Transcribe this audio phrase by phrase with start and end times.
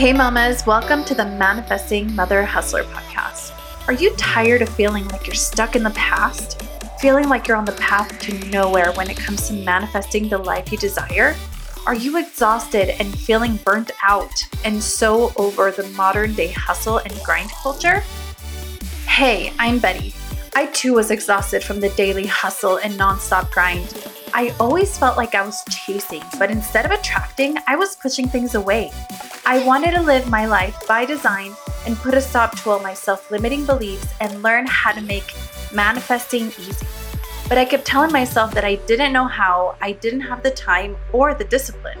[0.00, 3.52] Hey, mamas, welcome to the Manifesting Mother Hustler podcast.
[3.86, 6.62] Are you tired of feeling like you're stuck in the past?
[7.00, 10.72] Feeling like you're on the path to nowhere when it comes to manifesting the life
[10.72, 11.36] you desire?
[11.86, 14.32] Are you exhausted and feeling burnt out
[14.64, 18.02] and so over the modern day hustle and grind culture?
[19.06, 20.14] Hey, I'm Betty.
[20.54, 23.92] I too was exhausted from the daily hustle and nonstop grind.
[24.32, 28.54] I always felt like I was chasing, but instead of attracting, I was pushing things
[28.54, 28.92] away.
[29.44, 31.52] I wanted to live my life by design
[31.86, 35.34] and put a stop to all my self limiting beliefs and learn how to make
[35.72, 36.86] manifesting easy.
[37.48, 40.96] But I kept telling myself that I didn't know how, I didn't have the time
[41.12, 41.98] or the discipline.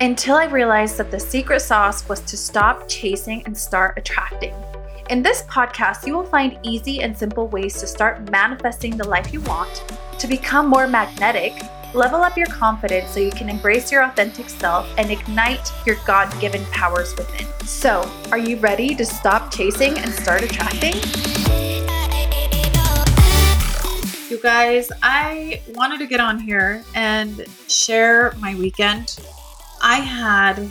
[0.00, 4.54] Until I realized that the secret sauce was to stop chasing and start attracting.
[5.12, 9.30] In this podcast, you will find easy and simple ways to start manifesting the life
[9.30, 9.84] you want,
[10.18, 11.52] to become more magnetic,
[11.92, 16.32] level up your confidence so you can embrace your authentic self and ignite your God
[16.40, 17.46] given powers within.
[17.66, 20.94] So, are you ready to stop chasing and start attracting?
[24.30, 29.18] You guys, I wanted to get on here and share my weekend.
[29.82, 30.70] I had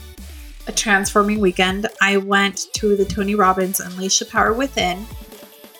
[0.67, 1.87] a transforming weekend.
[2.01, 5.05] I went to the Tony Robbins Unleash the Power Within.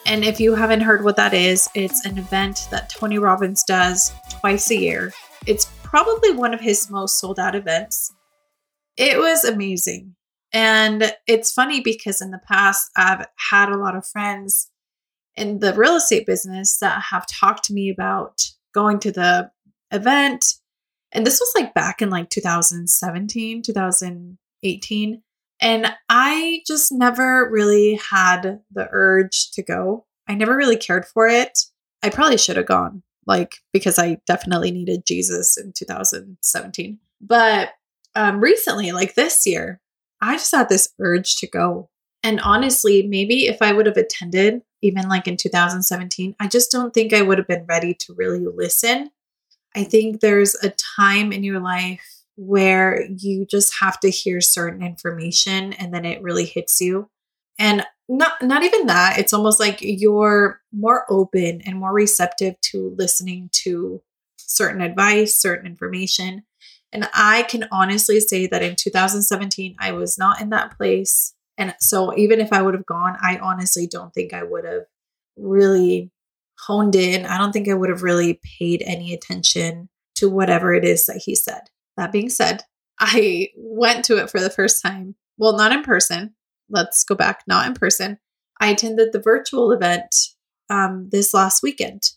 [0.05, 4.11] And if you haven't heard what that is, it's an event that Tony Robbins does
[4.29, 5.13] twice a year.
[5.45, 8.11] It's probably one of his most sold out events.
[8.97, 10.15] It was amazing.
[10.53, 14.69] And it's funny because in the past, I've had a lot of friends
[15.35, 18.41] in the real estate business that have talked to me about
[18.73, 19.51] going to the
[19.91, 20.45] event.
[21.11, 23.61] And this was like back in like 2017,
[24.63, 25.21] 2018.
[25.61, 30.05] And I just never really had the urge to go.
[30.27, 31.59] I never really cared for it.
[32.01, 36.97] I probably should have gone, like, because I definitely needed Jesus in 2017.
[37.21, 37.73] But
[38.15, 39.79] um, recently, like this year,
[40.19, 41.89] I just had this urge to go.
[42.23, 46.93] And honestly, maybe if I would have attended, even like in 2017, I just don't
[46.93, 49.11] think I would have been ready to really listen.
[49.75, 54.81] I think there's a time in your life where you just have to hear certain
[54.81, 57.09] information and then it really hits you.
[57.59, 62.95] And not not even that, it's almost like you're more open and more receptive to
[62.97, 64.01] listening to
[64.37, 66.43] certain advice, certain information.
[66.91, 71.33] And I can honestly say that in 2017 I was not in that place.
[71.57, 74.83] And so even if I would have gone, I honestly don't think I would have
[75.37, 76.11] really
[76.59, 77.25] honed in.
[77.25, 81.21] I don't think I would have really paid any attention to whatever it is that
[81.23, 81.61] he said.
[81.97, 82.63] That being said,
[82.99, 85.15] I went to it for the first time.
[85.37, 86.35] Well, not in person.
[86.69, 88.19] Let's go back, not in person.
[88.59, 90.15] I attended the virtual event
[90.69, 92.11] um, this last weekend.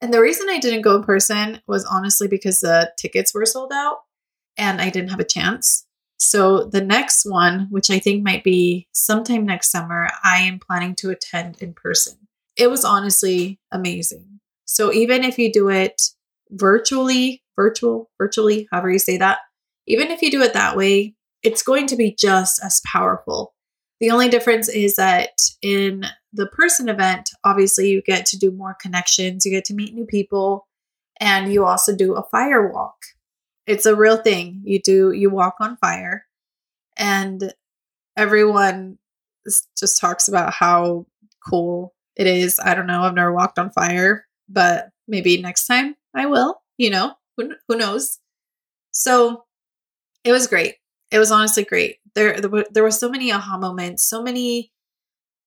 [0.00, 3.72] And the reason I didn't go in person was honestly because the tickets were sold
[3.72, 3.98] out
[4.56, 5.86] and I didn't have a chance.
[6.16, 10.94] So the next one, which I think might be sometime next summer, I am planning
[10.96, 12.28] to attend in person.
[12.56, 14.40] It was honestly amazing.
[14.64, 16.00] So even if you do it
[16.50, 19.38] virtually, virtual, virtually, however you say that,
[19.86, 23.54] even if you do it that way, it's going to be just as powerful.
[24.00, 28.76] The only difference is that in the person event, obviously you get to do more
[28.80, 30.66] connections, you get to meet new people,
[31.20, 32.96] and you also do a fire walk.
[33.66, 34.62] It's a real thing.
[34.64, 36.24] You do, you walk on fire,
[36.96, 37.52] and
[38.16, 38.96] everyone
[39.78, 41.04] just talks about how
[41.46, 42.58] cool it is.
[42.58, 43.02] I don't know.
[43.02, 47.76] I've never walked on fire, but maybe next time I will, you know who, who
[47.76, 48.18] knows?
[48.92, 49.44] So
[50.24, 50.76] it was great.
[51.10, 51.96] It was honestly great.
[52.14, 54.72] There, there were, there were so many aha moments, so many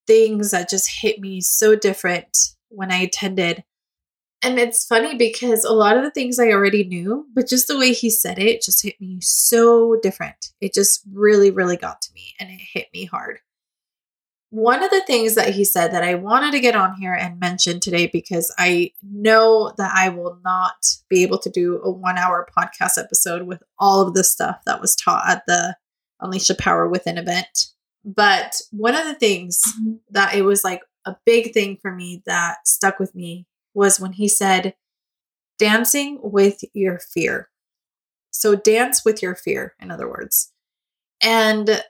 [0.06, 2.36] things that just hit me so different
[2.68, 3.64] when I attended.
[4.42, 7.78] And it's funny because a lot of the things I already knew, but just the
[7.78, 10.52] way he said it just hit me so different.
[10.60, 13.38] It just really, really got to me and it hit me hard
[14.54, 17.40] one of the things that he said that I wanted to get on here and
[17.40, 20.76] mention today because I know that I will not
[21.08, 24.80] be able to do a one hour podcast episode with all of the stuff that
[24.80, 25.76] was taught at the
[26.20, 27.66] Unleash the Power Within event.
[28.04, 29.94] But one of the things mm-hmm.
[30.10, 34.12] that it was like a big thing for me that stuck with me was when
[34.12, 34.76] he said,
[35.58, 37.48] dancing with your fear.
[38.30, 40.52] So dance with your fear, in other words.
[41.20, 41.82] And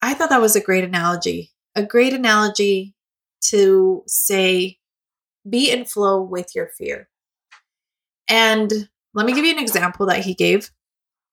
[0.00, 2.94] I thought that was a great analogy a great analogy
[3.42, 4.78] to say,
[5.48, 7.08] be in flow with your fear.
[8.28, 8.70] And
[9.14, 10.70] let me give you an example that he gave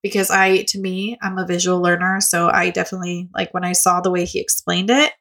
[0.02, 2.20] because I, to me, I'm a visual learner.
[2.20, 5.12] So I definitely, like, when I saw the way he explained it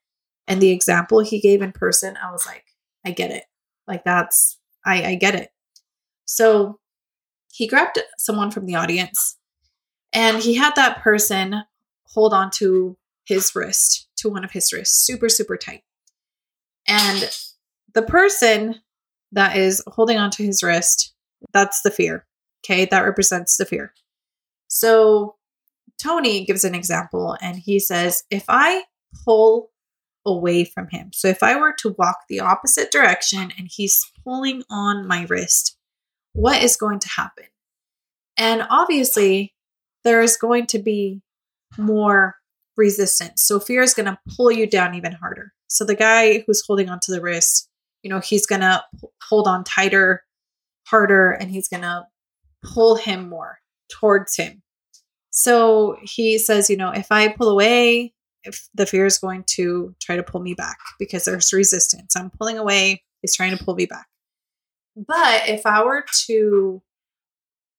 [0.47, 2.65] and the example he gave in person, I was like,
[3.05, 3.43] I get it.
[3.87, 5.49] Like, that's, I, I get it.
[6.25, 6.79] So
[7.51, 9.37] he grabbed someone from the audience
[10.13, 11.63] and he had that person
[12.07, 15.83] hold on to his wrist to one of his wrists, super, super tight.
[16.87, 17.29] And
[17.93, 18.81] the person
[19.31, 21.13] that is holding onto his wrist,
[21.53, 22.25] that's the fear.
[22.63, 23.93] Okay, that represents the fear.
[24.67, 25.35] So
[26.01, 28.83] Tony gives an example and he says, if I
[29.25, 29.71] pull
[30.25, 34.63] away from him, so if I were to walk the opposite direction and he's pulling
[34.69, 35.77] on my wrist,
[36.33, 37.45] what is going to happen?
[38.37, 39.53] And obviously,
[40.03, 41.21] there is going to be
[41.77, 42.38] more
[42.79, 43.43] resistance.
[43.43, 45.53] So fear is going to pull you down even harder.
[45.67, 47.69] So the guy who's holding onto the wrist,
[48.01, 48.83] you know, he's going to
[49.29, 50.23] hold on tighter,
[50.87, 52.05] harder, and he's going to
[52.63, 53.59] pull him more
[53.91, 54.63] towards him.
[55.29, 59.95] So he says, you know, if I pull away, if the fear is going to
[60.01, 62.15] try to pull me back because there's resistance.
[62.15, 64.07] I'm pulling away, it's trying to pull me back.
[64.95, 66.81] But if I were to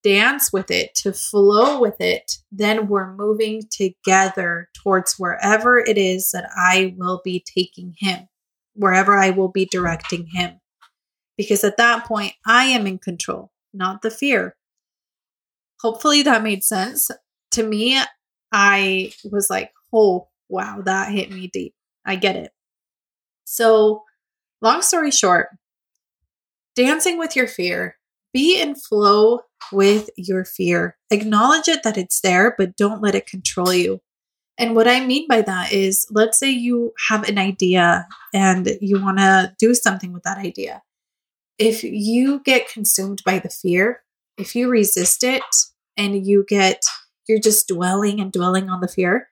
[0.02, 6.30] dance with it, to flow with it, then we're moving together towards wherever it is
[6.32, 8.28] that I will be taking him,
[8.74, 10.60] wherever I will be directing him.
[11.36, 14.56] Because at that point, I am in control, not the fear.
[15.80, 17.10] Hopefully that made sense.
[17.52, 17.98] To me,
[18.52, 21.74] I was like, oh, wow, that hit me deep.
[22.04, 22.52] I get it.
[23.44, 24.04] So,
[24.60, 25.48] long story short,
[26.76, 27.96] dancing with your fear,
[28.32, 29.40] be in flow
[29.72, 30.96] with your fear.
[31.10, 34.00] Acknowledge it that it's there, but don't let it control you.
[34.58, 39.02] And what I mean by that is, let's say you have an idea and you
[39.02, 40.82] want to do something with that idea.
[41.58, 44.02] If you get consumed by the fear,
[44.36, 45.42] if you resist it
[45.96, 46.82] and you get,
[47.26, 49.28] you're just dwelling and dwelling on the fear,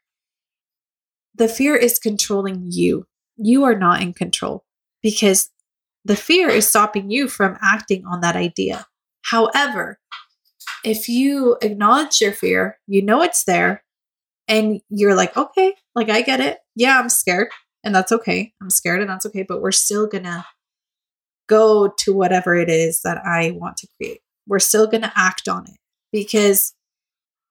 [1.34, 3.06] the fear is controlling you.
[3.36, 4.64] You are not in control
[5.02, 5.50] because
[6.08, 8.86] the fear is stopping you from acting on that idea.
[9.22, 10.00] However,
[10.82, 13.84] if you acknowledge your fear, you know it's there,
[14.48, 16.58] and you're like, okay, like I get it.
[16.74, 17.48] Yeah, I'm scared,
[17.84, 18.54] and that's okay.
[18.62, 20.46] I'm scared, and that's okay, but we're still gonna
[21.46, 24.20] go to whatever it is that I want to create.
[24.46, 25.76] We're still gonna act on it
[26.10, 26.72] because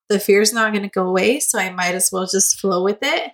[0.09, 1.39] the fear is not gonna go away.
[1.39, 3.33] So I might as well just flow with it,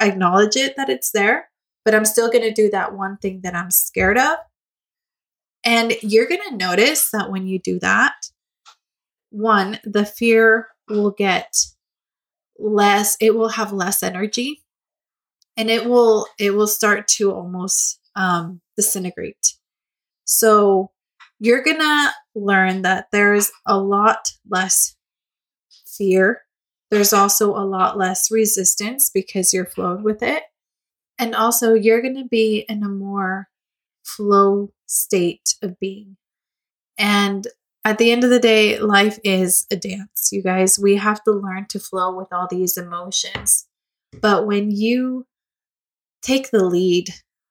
[0.00, 1.49] acknowledge it that it's there,
[1.84, 4.38] but I'm still gonna do that one thing that I'm scared of.
[5.64, 8.14] And you're gonna notice that when you do that,
[9.30, 11.54] one, the fear will get
[12.58, 14.62] less, it will have less energy
[15.56, 19.54] and it will it will start to almost um, disintegrate.
[20.24, 20.90] So
[21.38, 24.96] you're gonna learn that there's a lot less
[25.86, 26.42] fear.
[26.90, 30.44] There's also a lot less resistance because you're flowed with it.
[31.20, 33.48] And also, you're going to be in a more
[34.02, 36.16] flow state of being.
[36.96, 37.46] And
[37.84, 40.78] at the end of the day, life is a dance, you guys.
[40.78, 43.66] We have to learn to flow with all these emotions.
[44.18, 45.26] But when you
[46.22, 47.10] take the lead,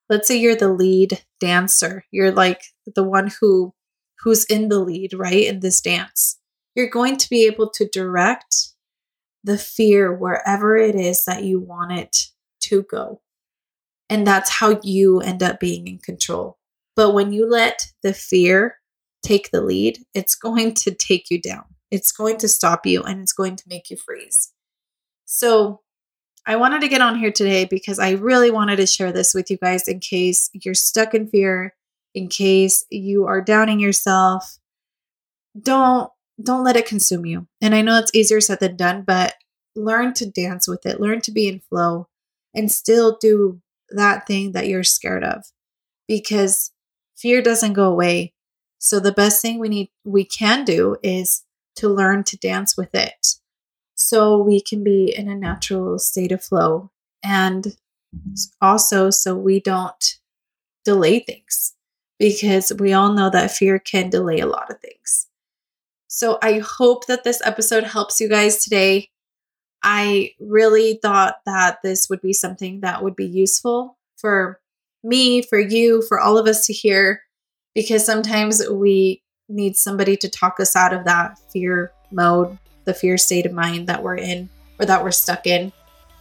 [0.10, 2.63] let's say you're the lead dancer, you're like
[2.95, 3.75] the one who
[4.22, 5.45] who's in the lead, right?
[5.45, 6.39] In this dance.
[6.75, 8.56] You're going to be able to direct
[9.44, 12.18] the fear wherever it is that you want it
[12.62, 13.22] to go.
[14.10, 16.58] And that's how you end up being in control.
[16.96, 18.78] But when you let the fear
[19.24, 21.66] take the lead, it's going to take you down.
[21.92, 24.52] It's going to stop you and it's going to make you freeze.
[25.25, 25.82] So,
[26.46, 29.51] I wanted to get on here today because I really wanted to share this with
[29.51, 31.75] you guys in case you're stuck in fear,
[32.16, 34.58] in case you are downing yourself.
[35.62, 36.12] Don't
[36.42, 37.48] don't let it consume you.
[37.62, 39.36] And I know it's easier said than done, but
[39.75, 41.00] learn to dance with it.
[41.00, 42.08] Learn to be in flow
[42.56, 45.43] and still do that thing that you're scared of
[46.08, 46.72] because
[47.17, 48.34] fear doesn't go away
[48.77, 51.43] so the best thing we need we can do is
[51.75, 53.36] to learn to dance with it
[53.96, 56.89] so we can be in a natural state of flow
[57.24, 57.75] and
[58.62, 60.19] also so we don't
[60.86, 61.75] delay things
[62.17, 65.27] because we all know that fear can delay a lot of things.
[66.08, 69.10] So I hope that this episode helps you guys today.
[69.83, 74.59] I really thought that this would be something that would be useful for
[75.03, 77.21] me, for you, for all of us to hear
[77.74, 83.17] because sometimes we need somebody to talk us out of that fear mode, the fear
[83.17, 85.71] state of mind that we're in or that we're stuck in.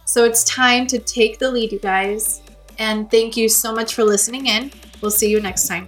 [0.05, 2.41] So it's time to take the lead, you guys.
[2.77, 4.71] And thank you so much for listening in.
[5.01, 5.87] We'll see you next time.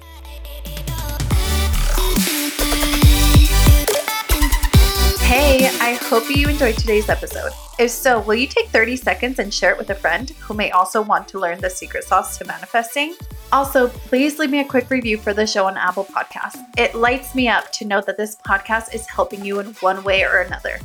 [6.11, 7.53] Hope you enjoyed today's episode.
[7.79, 10.69] If so, will you take 30 seconds and share it with a friend who may
[10.71, 13.15] also want to learn the secret sauce to manifesting?
[13.53, 16.61] Also, please leave me a quick review for the show on Apple Podcasts.
[16.77, 20.25] It lights me up to know that this podcast is helping you in one way
[20.25, 20.79] or another.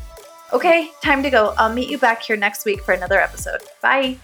[0.53, 1.55] Okay, time to go.
[1.59, 3.63] I'll meet you back here next week for another episode.
[3.83, 4.19] Bye.